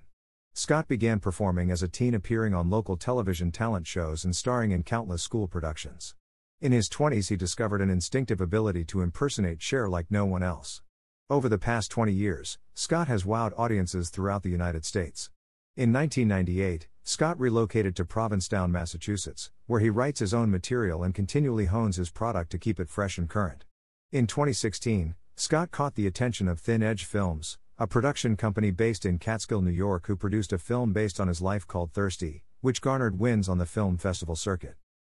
Scott 0.54 0.90
began 0.90 1.22
performing 1.22 1.72
as 1.72 1.82
a 1.82 1.88
teen, 1.88 2.14
appearing 2.14 2.54
on 2.54 2.70
local 2.70 2.98
television 2.98 3.54
talent 3.54 3.88
shows 3.88 4.26
and 4.26 4.36
starring 4.36 4.72
in 4.72 4.84
countless 4.84 5.24
school 5.24 5.48
productions. 5.48 6.14
In 6.60 6.74
his 6.74 6.90
20s, 6.90 7.30
he 7.30 7.38
discovered 7.38 7.80
an 7.80 7.90
instinctive 7.90 8.42
ability 8.42 8.84
to 8.86 9.02
impersonate 9.02 9.62
Cher 9.62 9.88
like 9.88 10.12
no 10.12 10.26
one 10.26 10.44
else. 10.44 10.82
Over 11.30 11.48
the 11.48 11.58
past 11.58 11.90
20 11.90 12.12
years, 12.12 12.58
Scott 12.74 13.08
has 13.08 13.24
wowed 13.24 13.54
audiences 13.58 14.10
throughout 14.10 14.44
the 14.44 14.50
United 14.50 14.84
States. 14.84 15.30
In 15.78 15.94
1998, 15.94 16.90
Scott 17.08 17.40
relocated 17.40 17.96
to 17.96 18.04
Provincetown, 18.04 18.72
Massachusetts, 18.72 19.52
where 19.68 19.80
he 19.80 19.92
writes 19.92 20.22
his 20.22 20.34
own 20.34 20.50
material 20.50 21.04
and 21.04 21.14
continually 21.14 21.66
hones 21.66 21.98
his 21.98 22.10
product 22.10 22.50
to 22.50 22.58
keep 22.58 22.80
it 22.80 22.90
fresh 22.90 23.20
and 23.20 23.30
current. 23.30 23.64
In 24.12 24.26
2016, 24.26 25.14
Scott 25.36 25.70
caught 25.70 25.94
the 25.94 26.08
attention 26.08 26.48
of 26.48 26.60
Thin 26.60 26.82
Edge 26.82 27.06
Films, 27.06 27.60
a 27.78 27.86
production 27.86 28.36
company 28.36 28.72
based 28.72 29.06
in 29.06 29.20
Catskill, 29.20 29.62
New 29.62 29.70
York, 29.70 30.08
who 30.08 30.16
produced 30.16 30.52
a 30.52 30.58
film 30.58 30.94
based 30.94 31.20
on 31.20 31.28
his 31.28 31.44
life 31.44 31.68
called 31.68 31.94
Thirsty, 31.94 32.42
which 32.62 32.82
garnered 32.82 33.20
wins 33.20 33.48
on 33.48 33.60
the 33.60 33.68
film 33.68 34.00
festival 34.00 34.36
circuit. 34.36 34.74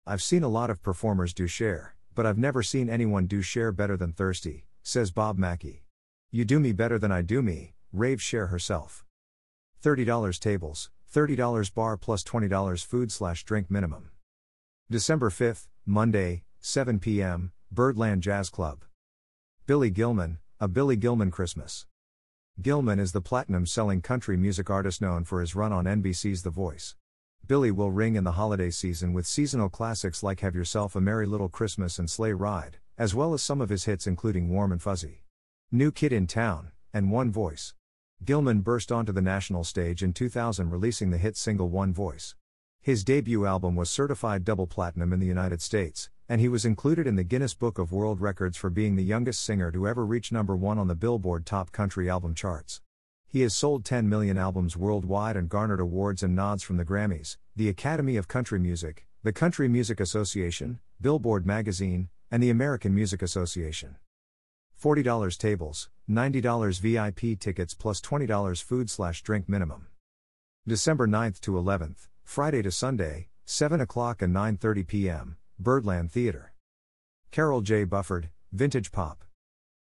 I've 0.05 0.21
seen 0.21 0.43
a 0.43 0.49
lot 0.49 0.69
of 0.69 0.83
performers 0.83 1.33
do 1.33 1.47
Cher, 1.47 1.95
but 2.13 2.25
I've 2.25 2.37
never 2.37 2.63
seen 2.63 2.89
anyone 2.89 3.27
do 3.27 3.41
Cher 3.41 3.71
better 3.71 3.95
than 3.95 4.11
Thirsty, 4.11 4.67
says 4.83 5.09
Bob 5.11 5.37
Mackie. 5.37 5.85
You 6.31 6.43
do 6.43 6.59
me 6.59 6.73
better 6.73 6.99
than 6.99 7.13
I 7.13 7.21
do 7.21 7.41
me, 7.41 7.75
raves 7.93 8.23
Cher 8.23 8.47
herself. 8.47 9.05
$30 9.81 10.37
tables, 10.41 10.89
$30 11.17 11.73
bar 11.73 11.97
plus 11.97 12.23
$20 12.23 12.85
food 12.85 13.11
slash 13.11 13.43
drink 13.43 13.71
minimum. 13.71 14.11
December 14.91 15.31
5th, 15.31 15.65
Monday, 15.83 16.43
7 16.59 16.99
p.m., 16.99 17.51
Birdland 17.71 18.21
Jazz 18.21 18.51
Club. 18.51 18.85
Billy 19.65 19.89
Gilman, 19.89 20.37
A 20.59 20.67
Billy 20.67 20.95
Gilman 20.95 21.31
Christmas. 21.31 21.87
Gilman 22.61 22.99
is 22.99 23.13
the 23.13 23.21
platinum 23.21 23.65
selling 23.65 23.99
country 23.99 24.37
music 24.37 24.69
artist 24.69 25.01
known 25.01 25.23
for 25.23 25.41
his 25.41 25.55
run 25.55 25.73
on 25.73 25.85
NBC's 25.85 26.43
The 26.43 26.51
Voice. 26.51 26.95
Billy 27.47 27.71
will 27.71 27.89
ring 27.89 28.15
in 28.15 28.23
the 28.23 28.33
holiday 28.33 28.69
season 28.69 29.11
with 29.11 29.25
seasonal 29.25 29.69
classics 29.69 30.21
like 30.21 30.41
Have 30.41 30.53
Yourself 30.53 30.95
a 30.95 31.01
Merry 31.01 31.25
Little 31.25 31.49
Christmas 31.49 31.97
and 31.97 32.07
Sleigh 32.07 32.33
Ride, 32.33 32.77
as 32.95 33.15
well 33.15 33.33
as 33.33 33.41
some 33.41 33.59
of 33.59 33.69
his 33.69 33.85
hits 33.85 34.05
including 34.05 34.49
Warm 34.49 34.71
and 34.71 34.83
Fuzzy. 34.83 35.23
New 35.71 35.91
Kid 35.91 36.13
in 36.13 36.27
Town, 36.27 36.69
and 36.93 37.09
One 37.09 37.31
Voice. 37.31 37.73
Gilman 38.25 38.61
burst 38.61 38.91
onto 38.91 39.11
the 39.11 39.21
national 39.21 39.63
stage 39.63 40.03
in 40.03 40.11
2000 40.11 40.69
releasing 40.69 41.11
the 41.11 41.17
hit 41.17 41.37
single 41.37 41.69
One 41.69 41.93
Voice. 41.93 42.35
His 42.81 43.03
debut 43.03 43.45
album 43.45 43.75
was 43.75 43.89
certified 43.89 44.43
double 44.43 44.67
platinum 44.67 45.13
in 45.13 45.19
the 45.19 45.25
United 45.25 45.61
States, 45.61 46.09
and 46.27 46.41
he 46.41 46.49
was 46.49 46.65
included 46.65 47.05
in 47.05 47.15
the 47.15 47.23
Guinness 47.23 47.53
Book 47.53 47.77
of 47.77 47.91
World 47.91 48.19
Records 48.19 48.57
for 48.57 48.69
being 48.69 48.95
the 48.95 49.03
youngest 49.03 49.43
singer 49.43 49.71
to 49.71 49.87
ever 49.87 50.05
reach 50.05 50.31
number 50.31 50.55
one 50.55 50.77
on 50.77 50.87
the 50.87 50.95
Billboard 50.95 51.45
Top 51.45 51.71
Country 51.71 52.09
Album 52.09 52.33
charts. 52.33 52.81
He 53.27 53.41
has 53.41 53.55
sold 53.55 53.85
10 53.85 54.09
million 54.09 54.37
albums 54.37 54.75
worldwide 54.75 55.37
and 55.37 55.47
garnered 55.47 55.79
awards 55.79 56.23
and 56.23 56.35
nods 56.35 56.63
from 56.63 56.77
the 56.77 56.85
Grammys, 56.85 57.37
the 57.55 57.69
Academy 57.69 58.17
of 58.17 58.27
Country 58.27 58.59
Music, 58.59 59.05
the 59.23 59.33
Country 59.33 59.67
Music 59.67 59.99
Association, 59.99 60.79
Billboard 60.99 61.45
Magazine, 61.45 62.09
and 62.31 62.41
the 62.41 62.49
American 62.49 62.95
Music 62.95 63.21
Association. 63.21 63.97
$40 64.81 65.37
tables, 65.37 65.89
$90 66.09 66.79
VIP 66.79 67.39
tickets 67.39 67.73
plus 67.73 67.99
$20 67.99 68.63
food 68.63 68.89
slash 68.89 69.23
drink 69.23 69.49
minimum. 69.49 69.87
December 70.67 71.07
9th 71.07 71.39
to 71.39 71.51
11th, 71.53 72.07
Friday 72.23 72.61
to 72.61 72.71
Sunday, 72.71 73.29
7 73.45 73.81
o'clock 73.81 74.21
and 74.21 74.35
9.30 74.35 74.87
p.m., 74.87 75.37
Birdland 75.59 76.11
Theater. 76.11 76.53
Carole 77.31 77.61
J. 77.61 77.85
Bufford, 77.85 78.29
Vintage 78.51 78.91
Pop. 78.91 79.23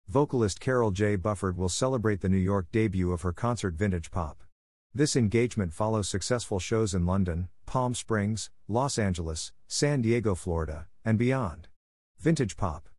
Vocalist 0.10 0.60
Carole 0.60 0.92
J. 0.92 1.16
Bufford 1.16 1.58
will 1.58 1.70
celebrate 1.70 2.22
the 2.22 2.30
New 2.30 2.38
York 2.38 2.68
debut 2.72 3.12
of 3.14 3.22
her 3.22 3.32
concert 3.32 3.76
Vintage 3.76 4.12
Pop. 4.12 4.44
This 4.94 5.16
engagement 5.16 5.74
follows 5.74 6.10
successful 6.10 6.60
shows 6.60 6.94
in 6.94 7.06
London, 7.06 7.48
Palm 7.66 7.96
Springs, 7.96 8.50
Los 8.68 9.00
Angeles, 9.00 9.54
San 9.68 10.02
Diego, 10.02 10.36
Florida, 10.36 10.88
and 11.06 11.18
beyond. 11.18 11.70
Vintage 12.20 12.58
Pop 12.58 12.90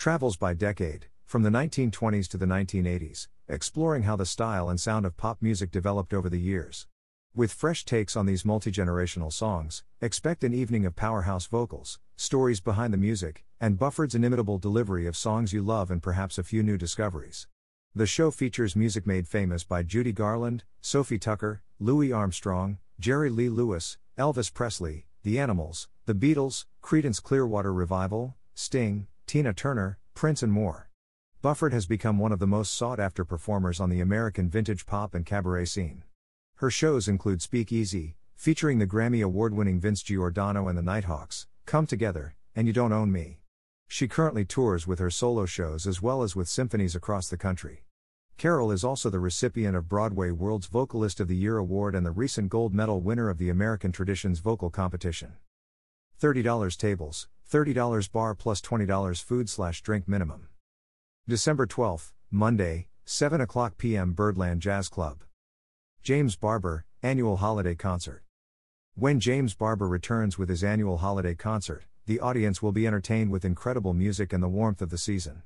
travels 0.00 0.38
by 0.38 0.54
decade, 0.54 1.08
from 1.30 1.44
the 1.44 1.48
1920s 1.48 2.26
to 2.26 2.36
the 2.36 2.44
1980s, 2.44 3.28
exploring 3.46 4.02
how 4.02 4.16
the 4.16 4.26
style 4.26 4.68
and 4.68 4.80
sound 4.80 5.06
of 5.06 5.16
pop 5.16 5.40
music 5.40 5.70
developed 5.70 6.12
over 6.12 6.28
the 6.28 6.40
years. 6.40 6.88
With 7.36 7.52
fresh 7.52 7.84
takes 7.84 8.16
on 8.16 8.26
these 8.26 8.44
multi 8.44 8.72
generational 8.72 9.32
songs, 9.32 9.84
expect 10.00 10.42
an 10.42 10.52
evening 10.52 10.84
of 10.84 10.96
powerhouse 10.96 11.46
vocals, 11.46 12.00
stories 12.16 12.60
behind 12.60 12.92
the 12.92 12.98
music, 12.98 13.44
and 13.60 13.78
Bufford's 13.78 14.16
inimitable 14.16 14.58
delivery 14.58 15.06
of 15.06 15.16
songs 15.16 15.52
you 15.52 15.62
love 15.62 15.88
and 15.88 16.02
perhaps 16.02 16.36
a 16.36 16.42
few 16.42 16.64
new 16.64 16.76
discoveries. 16.76 17.46
The 17.94 18.08
show 18.08 18.32
features 18.32 18.74
music 18.74 19.06
made 19.06 19.28
famous 19.28 19.62
by 19.62 19.84
Judy 19.84 20.10
Garland, 20.12 20.64
Sophie 20.80 21.20
Tucker, 21.20 21.62
Louis 21.78 22.12
Armstrong, 22.12 22.78
Jerry 22.98 23.30
Lee 23.30 23.48
Lewis, 23.48 23.98
Elvis 24.18 24.52
Presley, 24.52 25.06
The 25.22 25.38
Animals, 25.38 25.86
The 26.06 26.14
Beatles, 26.14 26.64
Creedence 26.82 27.22
Clearwater 27.22 27.72
Revival, 27.72 28.34
Sting, 28.56 29.06
Tina 29.28 29.52
Turner, 29.52 30.00
Prince, 30.14 30.42
and 30.42 30.52
more. 30.52 30.89
Bufford 31.42 31.72
has 31.72 31.86
become 31.86 32.18
one 32.18 32.32
of 32.32 32.38
the 32.38 32.46
most 32.46 32.74
sought 32.74 33.00
after 33.00 33.24
performers 33.24 33.80
on 33.80 33.88
the 33.88 34.02
American 34.02 34.50
vintage 34.50 34.84
pop 34.84 35.14
and 35.14 35.24
cabaret 35.24 35.64
scene. 35.64 36.02
Her 36.56 36.70
shows 36.70 37.08
include 37.08 37.40
Speakeasy, 37.40 38.14
featuring 38.36 38.78
the 38.78 38.86
Grammy 38.86 39.24
award 39.24 39.54
winning 39.54 39.80
Vince 39.80 40.02
Giordano 40.02 40.68
and 40.68 40.76
the 40.76 40.82
Nighthawks, 40.82 41.46
Come 41.64 41.86
Together, 41.86 42.34
and 42.54 42.66
You 42.66 42.74
Don't 42.74 42.92
Own 42.92 43.10
Me. 43.10 43.40
She 43.88 44.06
currently 44.06 44.44
tours 44.44 44.86
with 44.86 44.98
her 44.98 45.08
solo 45.08 45.46
shows 45.46 45.86
as 45.86 46.02
well 46.02 46.22
as 46.22 46.36
with 46.36 46.46
symphonies 46.46 46.94
across 46.94 47.30
the 47.30 47.38
country. 47.38 47.84
Carole 48.36 48.70
is 48.70 48.84
also 48.84 49.08
the 49.08 49.18
recipient 49.18 49.74
of 49.74 49.88
Broadway 49.88 50.30
World's 50.32 50.66
Vocalist 50.66 51.20
of 51.20 51.28
the 51.28 51.36
Year 51.36 51.56
award 51.56 51.94
and 51.94 52.04
the 52.04 52.10
recent 52.10 52.50
gold 52.50 52.74
medal 52.74 53.00
winner 53.00 53.30
of 53.30 53.38
the 53.38 53.48
American 53.48 53.92
Traditions 53.92 54.40
Vocal 54.40 54.68
Competition. 54.68 55.32
$30 56.20 56.76
tables, 56.76 57.28
$30 57.50 58.12
bar 58.12 58.34
plus 58.34 58.60
$20 58.60 59.22
food 59.22 59.48
slash 59.48 59.80
drink 59.80 60.06
minimum. 60.06 60.48
December 61.28 61.66
12, 61.66 62.12
Monday, 62.30 62.88
7 63.04 63.40
o'clock 63.40 63.76
p.m. 63.76 64.12
Birdland 64.12 64.60
Jazz 64.60 64.88
Club. 64.88 65.22
James 66.02 66.34
Barber, 66.34 66.86
Annual 67.02 67.36
Holiday 67.36 67.74
Concert. 67.74 68.24
When 68.94 69.20
James 69.20 69.54
Barber 69.54 69.86
returns 69.86 70.38
with 70.38 70.48
his 70.48 70.64
annual 70.64 70.98
holiday 70.98 71.34
concert, 71.34 71.84
the 72.06 72.18
audience 72.18 72.62
will 72.62 72.72
be 72.72 72.86
entertained 72.86 73.30
with 73.30 73.44
incredible 73.44 73.94
music 73.94 74.32
and 74.32 74.42
the 74.42 74.48
warmth 74.48 74.82
of 74.82 74.90
the 74.90 74.98
season. 74.98 75.42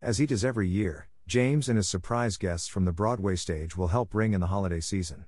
As 0.00 0.18
he 0.18 0.26
does 0.26 0.44
every 0.44 0.68
year, 0.68 1.08
James 1.26 1.68
and 1.68 1.76
his 1.76 1.88
surprise 1.88 2.36
guests 2.36 2.68
from 2.68 2.84
the 2.84 2.92
Broadway 2.92 3.36
stage 3.36 3.76
will 3.76 3.88
help 3.88 4.14
ring 4.14 4.32
in 4.32 4.40
the 4.40 4.46
holiday 4.46 4.80
season. 4.80 5.26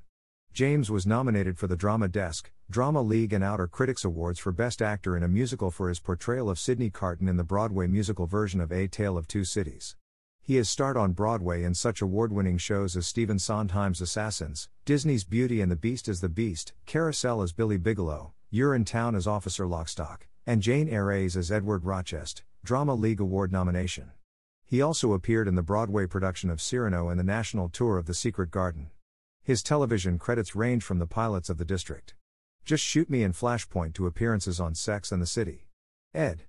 James 0.59 0.91
was 0.91 1.07
nominated 1.07 1.57
for 1.57 1.69
the 1.69 1.77
Drama 1.77 2.09
Desk, 2.09 2.51
Drama 2.69 3.01
League, 3.01 3.33
and 3.33 3.45
Outer 3.45 3.69
Critics 3.69 4.05
Awards 4.05 4.41
for 4.41 4.51
Best 4.51 4.83
Actor 4.83 5.17
in 5.17 5.23
a 5.23 5.29
Musical 5.29 5.71
for 5.71 5.89
his 5.89 6.01
portrayal 6.01 6.51
of 6.51 6.59
Sydney 6.59 6.91
Carton 6.91 7.29
in 7.29 7.37
the 7.37 7.45
Broadway 7.45 7.87
musical 7.87 8.27
version 8.27 8.61
of 8.61 8.73
A 8.73 8.89
Tale 8.89 9.17
of 9.17 9.29
Two 9.29 9.45
Cities. 9.45 9.95
He 10.43 10.57
has 10.57 10.69
starred 10.69 10.97
on 10.97 11.13
Broadway 11.13 11.63
in 11.63 11.75
such 11.75 12.03
award 12.03 12.33
winning 12.33 12.59
shows 12.59 12.97
as 12.97 13.07
Stephen 13.07 13.39
Sondheim's 13.39 14.01
Assassins, 14.01 14.69
Disney's 14.85 15.23
Beauty 15.23 15.61
and 15.61 15.71
the 15.71 15.77
Beast 15.77 16.09
as 16.09 16.21
the 16.21 16.29
Beast, 16.29 16.73
Carousel 16.87 17.41
as 17.41 17.53
Billy 17.53 17.77
Bigelow, 17.77 18.33
Urinetown 18.53 19.15
as 19.15 19.29
Officer 19.29 19.65
Lockstock, 19.65 20.23
and 20.45 20.61
Jane 20.61 20.93
Eyre's 20.93 21.37
as 21.37 21.53
Edward 21.53 21.85
Rochest, 21.85 22.43
Drama 22.65 22.97
League 22.97 23.21
Award 23.21 23.53
nomination. 23.53 24.11
He 24.67 24.83
also 24.83 25.13
appeared 25.13 25.47
in 25.47 25.55
the 25.55 25.63
Broadway 25.63 26.07
production 26.07 26.51
of 26.51 26.61
Cyrano 26.61 27.11
and 27.11 27.21
the 27.21 27.23
national 27.23 27.69
tour 27.69 27.97
of 27.97 28.07
The 28.07 28.13
Secret 28.13 28.51
Garden. 28.51 28.91
His 29.49 29.63
television 29.63 30.19
credits 30.19 30.55
range 30.55 30.85
from 30.85 30.99
the 30.99 31.07
pilots 31.07 31.49
of 31.49 31.57
The 31.57 31.65
District. 31.65 32.13
Just 32.67 32.85
Shoot 32.85 33.09
Me 33.09 33.23
and 33.23 33.33
Flashpoint 33.33 33.95
to 33.95 34.07
appearances 34.07 34.61
on 34.61 34.75
Sex 34.75 35.11
and 35.11 35.23
the 35.23 35.27
City. 35.27 35.69
Ed. 36.13 36.43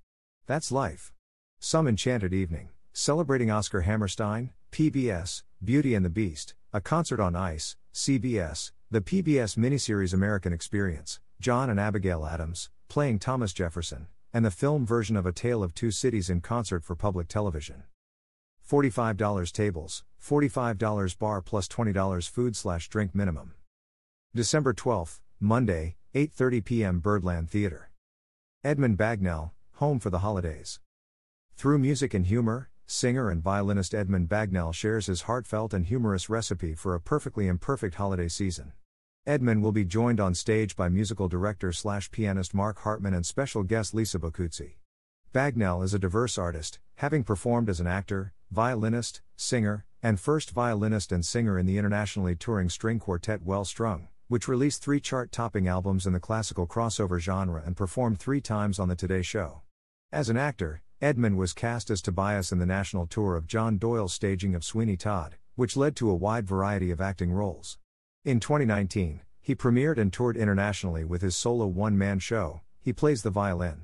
That's 0.48 0.70
life. 0.70 1.14
Some 1.62 1.88
Enchanted 1.88 2.34
Evening. 2.34 2.72
Celebrating 2.92 3.50
Oscar 3.50 3.84
Hammerstein, 3.84 4.50
PBS, 4.74 5.44
Beauty 5.64 5.96
and 5.96 6.04
the 6.04 6.10
Beast, 6.10 6.56
A 6.74 6.82
Concert 6.82 7.22
on 7.22 7.38
Ice, 7.38 7.78
CBS, 7.94 8.74
the 8.92 9.00
PBS 9.00 9.58
miniseries 9.58 10.14
American 10.14 10.52
Experience, 10.52 11.22
John 11.40 11.70
and 11.70 11.80
Abigail 11.80 12.26
Adams, 12.26 12.70
playing 12.90 13.20
Thomas 13.20 13.54
Jefferson, 13.54 14.08
and 14.34 14.44
the 14.44 14.52
film 14.52 14.86
version 14.86 15.16
of 15.16 15.26
A 15.26 15.32
Tale 15.32 15.64
of 15.64 15.74
Two 15.74 15.92
Cities 15.92 16.30
in 16.30 16.42
concert 16.42 16.84
for 16.84 16.98
public 16.98 17.30
television. 17.30 17.84
$45 18.70 19.52
tables, 19.52 20.04
$45 20.24 21.18
bar 21.18 21.42
plus 21.42 21.68
$20 21.68 22.30
food 22.30 22.56
slash 22.56 22.88
drink 22.88 23.16
minimum. 23.16 23.54
December 24.36 24.76
12th, 24.76 25.22
Monday, 25.40 25.96
8.30 26.14 26.66
p.m. 26.66 27.00
Birdland 27.00 27.50
Theater. 27.50 27.90
Edmund 28.64 28.98
Bagnall, 28.98 29.52
Home 29.78 30.00
for 30.00 30.12
the 30.12 30.20
Holidays. 30.20 30.80
Through 31.56 31.80
music 31.80 32.14
and 32.14 32.28
humor, 32.28 32.70
singer 32.86 33.32
and 33.32 33.42
violinist 33.42 33.96
Edmund 33.96 34.30
Bagnall 34.30 34.74
shares 34.74 35.08
his 35.08 35.24
heartfelt 35.24 35.74
and 35.74 35.88
humorous 35.88 36.30
recipe 36.30 36.76
for 36.76 36.94
a 36.94 37.02
perfectly 37.02 37.48
imperfect 37.48 37.96
holiday 37.96 38.28
season. 38.28 38.74
Edmund 39.26 39.64
will 39.64 39.72
be 39.72 39.86
joined 39.86 40.20
on 40.20 40.36
stage 40.36 40.76
by 40.76 40.90
musical 40.90 41.28
director 41.28 41.72
slash 41.72 42.12
pianist 42.12 42.54
Mark 42.54 42.80
Hartman 42.80 43.16
and 43.16 43.26
special 43.26 43.64
guest 43.64 43.96
Lisa 43.96 44.20
Boccuzzi. 44.20 44.79
Bagnall 45.32 45.84
is 45.84 45.94
a 45.94 46.00
diverse 46.00 46.40
artist, 46.40 46.80
having 46.96 47.24
performed 47.24 47.70
as 47.70 47.80
an 47.80 47.86
actor, 47.86 48.34
violinist, 48.50 49.22
singer, 49.36 49.86
and 50.02 50.20
first 50.20 50.50
violinist 50.50 51.12
and 51.12 51.24
singer 51.24 51.60
in 51.60 51.68
the 51.68 51.78
internationally 51.78 52.36
touring 52.36 52.68
string 52.68 52.98
quartet 52.98 53.44
Well 53.44 53.64
Strung, 53.64 54.08
which 54.28 54.48
released 54.48 54.82
three 54.82 55.00
chart 55.00 55.32
topping 55.32 55.68
albums 55.68 56.08
in 56.08 56.14
the 56.14 56.20
classical 56.20 56.66
crossover 56.66 57.20
genre 57.20 57.62
and 57.64 57.78
performed 57.78 58.20
three 58.20 58.42
times 58.42 58.80
on 58.80 58.88
The 58.88 58.96
Today 58.96 59.22
Show. 59.22 59.62
As 60.12 60.30
an 60.30 60.38
actor, 60.38 60.82
Edmund 61.00 61.38
was 61.38 61.54
cast 61.54 61.92
as 61.92 62.02
Tobias 62.02 62.52
in 62.52 62.58
the 62.58 62.66
national 62.66 63.06
tour 63.06 63.36
of 63.36 63.46
John 63.46 63.78
Doyle's 63.78 64.14
staging 64.14 64.56
of 64.56 64.64
Sweeney 64.64 64.98
Todd, 64.98 65.36
which 65.54 65.78
led 65.78 65.96
to 65.98 66.10
a 66.10 66.16
wide 66.16 66.48
variety 66.48 66.90
of 66.90 67.00
acting 67.00 67.32
roles. 67.32 67.78
In 68.26 68.40
2019, 68.40 69.22
he 69.42 69.54
premiered 69.54 70.00
and 70.00 70.12
toured 70.12 70.38
internationally 70.38 71.06
with 71.06 71.22
his 71.22 71.36
solo 71.36 71.68
one 71.68 71.96
man 72.00 72.18
show, 72.18 72.62
He 72.82 72.94
Plays 72.94 73.22
the 73.22 73.30
Violin. 73.30 73.84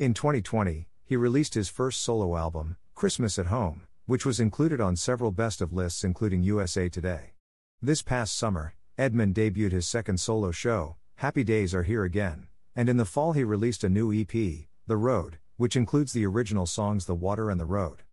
In 0.00 0.14
2020, 0.14 0.88
he 1.04 1.14
released 1.14 1.52
his 1.52 1.68
first 1.68 2.00
solo 2.00 2.34
album, 2.34 2.78
Christmas 2.94 3.38
at 3.38 3.48
Home, 3.48 3.82
which 4.06 4.24
was 4.24 4.40
included 4.40 4.80
on 4.80 4.96
several 4.96 5.30
best 5.30 5.60
of 5.60 5.74
lists, 5.74 6.04
including 6.04 6.42
USA 6.42 6.88
Today. 6.88 7.34
This 7.82 8.00
past 8.00 8.34
summer, 8.34 8.72
Edmund 8.96 9.34
debuted 9.34 9.72
his 9.72 9.86
second 9.86 10.18
solo 10.18 10.52
show, 10.52 10.96
Happy 11.16 11.44
Days 11.44 11.74
Are 11.74 11.82
Here 11.82 12.04
Again, 12.04 12.46
and 12.74 12.88
in 12.88 12.96
the 12.96 13.04
fall 13.04 13.34
he 13.34 13.44
released 13.44 13.84
a 13.84 13.90
new 13.90 14.10
EP, 14.10 14.32
The 14.86 14.96
Road, 14.96 15.36
which 15.58 15.76
includes 15.76 16.14
the 16.14 16.24
original 16.24 16.64
songs 16.64 17.04
The 17.04 17.14
Water 17.14 17.50
and 17.50 17.60
the 17.60 17.66
Road. 17.66 18.04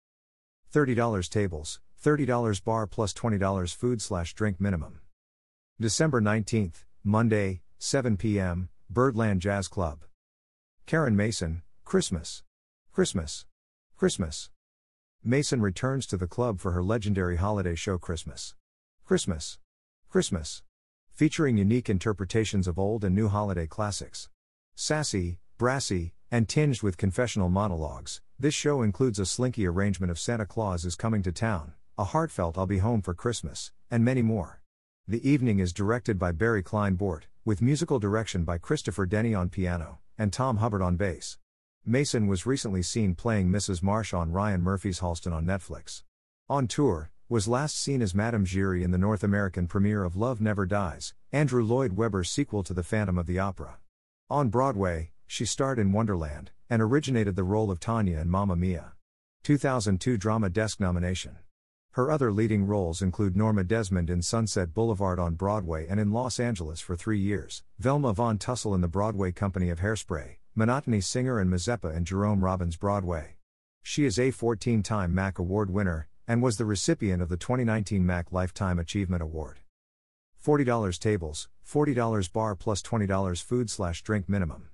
$30 0.74 1.30
tables, 1.30 1.80
$30 2.04 2.66
bar 2.66 2.86
plus 2.86 3.14
$20 3.14 3.74
food 3.74 4.02
slash 4.02 4.34
drink 4.34 4.60
minimum. 4.60 5.00
December 5.80 6.20
19th, 6.20 6.84
Monday, 7.06 7.62
7 7.80 8.18
p.m., 8.18 8.68
Birdland 8.90 9.40
Jazz 9.40 9.70
Club. 9.70 10.00
Karen 10.86 11.16
Mason, 11.16 11.64
Christmas. 11.88 12.44
Christmas. 12.92 13.46
Christmas. 13.96 14.50
Mason 15.24 15.62
returns 15.62 16.06
to 16.08 16.18
the 16.18 16.28
club 16.28 16.60
for 16.60 16.74
her 16.74 16.84
legendary 16.84 17.38
holiday 17.38 17.76
show 17.76 17.98
Christmas. 17.98 18.56
Christmas. 19.06 19.58
Christmas. 20.10 20.64
Featuring 21.14 21.58
unique 21.58 21.90
interpretations 21.90 22.68
of 22.68 22.78
old 22.78 23.06
and 23.06 23.16
new 23.16 23.30
holiday 23.30 23.68
classics. 23.68 24.28
Sassy, 24.76 25.40
brassy, 25.58 26.12
and 26.30 26.50
tinged 26.50 26.84
with 26.84 26.98
confessional 26.98 27.48
monologues, 27.48 28.20
this 28.38 28.54
show 28.54 28.82
includes 28.82 29.18
a 29.18 29.26
slinky 29.26 29.66
arrangement 29.66 30.12
of 30.12 30.20
Santa 30.20 30.46
Claus 30.46 30.84
is 30.84 30.98
Coming 30.98 31.24
to 31.24 31.32
Town, 31.32 31.72
a 31.98 32.04
heartfelt 32.04 32.58
I'll 32.58 32.66
Be 32.66 32.80
Home 32.80 33.02
for 33.02 33.14
Christmas, 33.14 33.72
and 33.90 34.04
many 34.04 34.22
more. 34.22 34.62
The 35.08 35.26
evening 35.26 35.60
is 35.60 35.72
directed 35.72 36.20
by 36.20 36.34
Barry 36.34 36.64
Kleinbort, 36.64 37.28
with 37.46 37.62
musical 37.62 37.98
direction 37.98 38.44
by 38.44 38.58
Christopher 38.58 39.06
Denny 39.06 39.34
on 39.34 39.48
piano, 39.48 40.00
and 40.18 40.34
Tom 40.34 40.58
Hubbard 40.58 40.82
on 40.82 40.98
bass. 40.98 41.38
Mason 41.90 42.28
was 42.28 42.46
recently 42.46 42.82
seen 42.82 43.16
playing 43.16 43.48
Mrs. 43.48 43.82
Marsh 43.82 44.14
on 44.14 44.34
Ryan 44.34 44.62
Murphy's 44.62 45.00
Halston 45.00 45.32
on 45.32 45.46
Netflix. 45.46 46.04
On 46.50 46.68
tour, 46.68 47.12
was 47.30 47.48
last 47.48 47.80
seen 47.82 48.02
as 48.02 48.14
Madame 48.14 48.46
Giry 48.46 48.84
in 48.84 48.92
the 48.92 48.98
North 48.98 49.24
American 49.24 49.68
premiere 49.68 50.04
of 50.04 50.18
Love 50.18 50.42
Never 50.42 50.66
Dies, 50.66 51.14
Andrew 51.32 51.64
Lloyd 51.64 51.94
Webber's 51.94 52.30
sequel 52.30 52.62
to 52.64 52.74
The 52.74 52.84
Phantom 52.84 53.18
of 53.18 53.26
the 53.26 53.40
Opera. 53.40 53.78
On 54.30 54.50
Broadway, 54.50 55.12
she 55.28 55.46
starred 55.46 55.80
in 55.80 55.94
Wonderland, 55.94 56.52
and 56.70 56.82
originated 56.82 57.38
the 57.38 57.46
role 57.46 57.72
of 57.72 57.80
Tanya 57.80 58.20
in 58.20 58.30
Mamma 58.30 58.58
Mia. 58.58 58.92
2002 59.44 60.18
Drama 60.18 60.50
Desk 60.50 60.82
nomination. 60.82 61.38
Her 61.92 62.12
other 62.12 62.34
leading 62.34 62.68
roles 62.68 63.02
include 63.02 63.38
Norma 63.38 63.64
Desmond 63.64 64.10
in 64.10 64.22
Sunset 64.22 64.74
Boulevard 64.74 65.20
on 65.20 65.36
Broadway 65.36 65.88
and 65.88 66.02
in 66.02 66.12
Los 66.12 66.38
Angeles 66.38 66.82
for 66.82 66.98
three 66.98 67.20
years, 67.20 67.64
Velma 67.80 68.12
Von 68.12 68.38
Tussle 68.38 68.76
in 68.76 68.82
the 68.82 68.90
Broadway 68.90 69.32
Company 69.32 69.70
of 69.70 69.80
Hairspray, 69.80 70.36
Monotony 70.60 71.00
Singer 71.00 71.40
and 71.40 71.54
Mazeppa 71.54 71.96
in 71.96 72.04
Jerome 72.04 72.44
Robbins 72.44 72.78
Broadway. 72.78 73.36
She 73.84 74.06
is 74.06 74.18
a 74.18 74.32
14 74.32 74.82
time 74.82 75.14
MAC 75.14 75.38
Award 75.38 75.70
winner, 75.70 76.08
and 76.28 76.42
was 76.42 76.58
the 76.58 76.66
recipient 76.66 77.22
of 77.22 77.30
the 77.30 77.38
2019 77.38 78.04
MAC 78.04 78.32
Lifetime 78.32 78.80
Achievement 78.80 79.22
Award. 79.22 79.60
$40 80.44 80.98
tables, 80.98 81.48
$40 81.64 82.34
bar 82.34 82.56
plus 82.56 82.82
$20 82.82 83.44
food 83.44 83.70
slash 83.70 84.02
drink 84.02 84.28
minimum. 84.28 84.70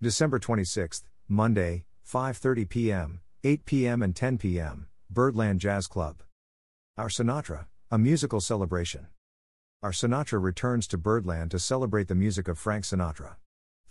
December 0.00 0.38
26th, 0.38 1.02
Monday, 1.26 1.86
5.30 2.08 2.68
p.m., 2.68 3.20
8 3.42 3.64
p.m. 3.64 4.02
and 4.02 4.14
10 4.14 4.38
p.m., 4.38 4.86
Birdland 5.10 5.58
Jazz 5.58 5.88
Club. 5.88 6.22
Our 6.96 7.08
Sinatra, 7.08 7.64
a 7.90 7.98
musical 7.98 8.40
celebration. 8.40 9.08
Our 9.82 9.90
Sinatra 9.90 10.40
returns 10.40 10.86
to 10.86 10.96
Birdland 10.96 11.50
to 11.50 11.58
celebrate 11.58 12.06
the 12.06 12.14
music 12.14 12.46
of 12.46 12.60
Frank 12.60 12.84
Sinatra. 12.84 13.34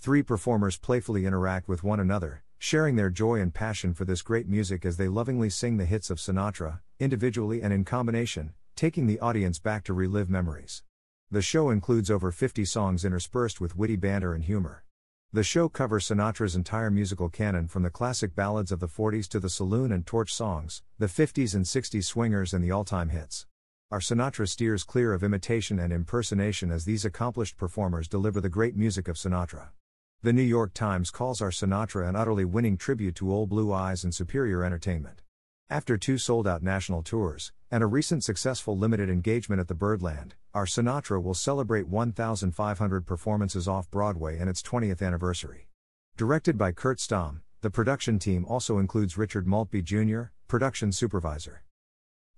Three 0.02 0.24
performers 0.24 0.78
playfully 0.78 1.26
interact 1.26 1.68
with 1.68 1.84
one 1.84 2.00
another, 2.00 2.44
sharing 2.58 2.96
their 2.96 3.10
joy 3.10 3.42
and 3.42 3.54
passion 3.54 3.94
for 3.94 4.06
this 4.06 4.22
great 4.22 4.48
music 4.48 4.86
as 4.86 4.96
they 4.96 5.10
lovingly 5.10 5.50
sing 5.50 5.76
the 5.76 5.84
hits 5.84 6.10
of 6.10 6.20
Sinatra, 6.20 6.80
individually 7.02 7.62
and 7.62 7.74
in 7.74 7.84
combination, 7.84 8.54
taking 8.78 9.08
the 9.08 9.20
audience 9.20 9.60
back 9.60 9.84
to 9.84 9.94
relive 9.94 10.30
memories. 10.30 10.84
The 11.30 11.42
show 11.42 11.70
includes 11.70 12.10
over 12.10 12.32
50 12.32 12.64
songs 12.64 13.04
interspersed 13.04 13.60
with 13.60 13.76
witty 13.76 13.98
banter 13.98 14.34
and 14.34 14.46
humor. 14.46 14.86
The 15.34 15.44
show 15.44 15.68
covers 15.68 16.08
Sinatra's 16.08 16.56
entire 16.56 16.90
musical 16.90 17.28
canon 17.28 17.68
from 17.68 17.84
the 17.84 17.90
classic 17.90 18.34
ballads 18.34 18.72
of 18.72 18.80
the 18.80 18.88
40s 18.88 19.28
to 19.28 19.40
the 19.42 19.50
saloon 19.50 19.92
and 19.92 20.06
torch 20.06 20.34
songs, 20.34 20.82
the 20.98 21.08
50s 21.08 21.54
and 21.54 21.66
60s 21.66 22.06
swingers, 22.06 22.54
and 22.54 22.64
the 22.64 22.72
all 22.72 22.86
time 22.86 23.10
hits. 23.10 23.48
Our 23.92 24.00
Sinatra 24.00 24.48
steers 24.48 24.86
clear 24.86 25.14
of 25.14 25.26
imitation 25.26 25.78
and 25.78 25.92
impersonation 25.92 26.72
as 26.72 26.86
these 26.86 27.04
accomplished 27.04 27.58
performers 27.58 28.08
deliver 28.08 28.40
the 28.40 28.48
great 28.48 28.78
music 28.78 29.10
of 29.10 29.18
Sinatra. 29.18 29.72
The 30.22 30.34
New 30.34 30.42
York 30.42 30.74
Times 30.74 31.12
calls 31.12 31.42
our 31.42 31.50
Sinatra 31.50 32.06
an 32.06 32.18
utterly 32.18 32.44
winning 32.44 32.76
tribute 32.76 33.16
to 33.16 33.32
Old 33.32 33.48
Blue 33.48 33.72
Eyes 33.72 34.04
and 34.04 34.14
superior 34.14 34.66
entertainment. 34.66 35.22
After 35.70 35.98
two 35.98 36.18
sold 36.18 36.46
out 36.46 36.62
national 36.62 37.04
tours, 37.04 37.54
and 37.72 37.82
a 37.82 37.88
recent 37.88 38.26
successful 38.26 38.78
limited 38.78 39.10
engagement 39.10 39.62
at 39.62 39.70
the 39.70 39.76
Birdland, 39.76 40.36
our 40.54 40.66
Sinatra 40.66 41.24
will 41.24 41.34
celebrate 41.34 41.88
1,500 41.88 43.08
performances 43.08 43.66
off 43.66 43.90
Broadway 43.90 44.38
and 44.38 44.50
its 44.50 44.62
20th 44.62 45.02
anniversary. 45.02 45.70
Directed 46.18 46.58
by 46.58 46.74
Kurt 46.74 46.98
Stamm, 46.98 47.40
the 47.62 47.70
production 47.70 48.20
team 48.20 48.44
also 48.46 48.78
includes 48.78 49.18
Richard 49.18 49.48
Maltby 49.48 49.84
Jr., 49.84 50.24
production 50.50 50.92
supervisor. 50.92 51.64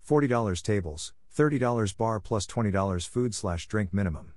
$40 0.08 0.62
tables, 0.62 1.13
$30 1.36 1.97
bar 1.97 2.19
plus 2.19 2.45
$20 2.45 3.08
food 3.08 3.34
slash 3.34 3.65
drink 3.65 3.91
minimum. 3.91 4.34